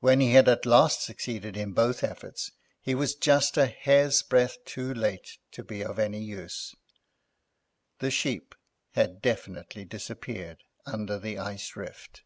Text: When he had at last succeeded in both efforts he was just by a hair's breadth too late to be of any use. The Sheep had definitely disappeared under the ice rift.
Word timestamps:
When 0.00 0.18
he 0.18 0.32
had 0.32 0.48
at 0.48 0.66
last 0.66 1.02
succeeded 1.02 1.56
in 1.56 1.74
both 1.74 2.02
efforts 2.02 2.50
he 2.80 2.92
was 2.92 3.14
just 3.14 3.54
by 3.54 3.62
a 3.62 3.66
hair's 3.66 4.20
breadth 4.20 4.64
too 4.64 4.92
late 4.92 5.38
to 5.52 5.62
be 5.62 5.80
of 5.84 5.96
any 5.96 6.20
use. 6.20 6.74
The 8.00 8.10
Sheep 8.10 8.56
had 8.94 9.22
definitely 9.22 9.84
disappeared 9.84 10.64
under 10.86 11.20
the 11.20 11.38
ice 11.38 11.76
rift. 11.76 12.24